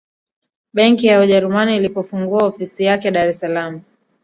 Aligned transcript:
benki 0.73 1.07
ya 1.07 1.19
ujerumani 1.21 1.77
ilipofungua 1.77 2.43
ofisi 2.45 2.83
yake 2.83 3.11
dar 3.11 3.27
es 3.27 3.39
Salaam 3.39 3.81